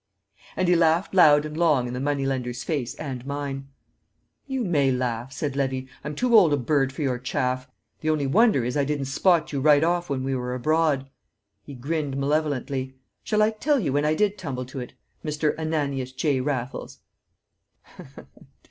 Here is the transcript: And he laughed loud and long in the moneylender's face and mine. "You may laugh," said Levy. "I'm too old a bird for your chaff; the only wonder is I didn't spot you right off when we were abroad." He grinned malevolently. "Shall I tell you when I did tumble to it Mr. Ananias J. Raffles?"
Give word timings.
And 0.57 0.67
he 0.67 0.75
laughed 0.75 1.13
loud 1.13 1.45
and 1.45 1.55
long 1.55 1.87
in 1.87 1.93
the 1.93 1.99
moneylender's 1.99 2.63
face 2.63 2.95
and 2.95 3.23
mine. 3.23 3.67
"You 4.47 4.63
may 4.63 4.89
laugh," 4.91 5.31
said 5.31 5.55
Levy. 5.55 5.87
"I'm 6.03 6.15
too 6.15 6.35
old 6.35 6.53
a 6.53 6.57
bird 6.57 6.91
for 6.91 7.03
your 7.03 7.19
chaff; 7.19 7.69
the 7.99 8.09
only 8.09 8.25
wonder 8.25 8.65
is 8.65 8.75
I 8.75 8.83
didn't 8.83 9.05
spot 9.05 9.53
you 9.53 9.61
right 9.61 9.83
off 9.83 10.09
when 10.09 10.23
we 10.23 10.33
were 10.35 10.55
abroad." 10.55 11.07
He 11.61 11.75
grinned 11.75 12.17
malevolently. 12.17 12.95
"Shall 13.23 13.43
I 13.43 13.51
tell 13.51 13.79
you 13.79 13.93
when 13.93 14.05
I 14.05 14.15
did 14.15 14.39
tumble 14.39 14.65
to 14.65 14.79
it 14.79 14.93
Mr. 15.23 15.55
Ananias 15.59 16.13
J. 16.13 16.39
Raffles?" 16.41 16.97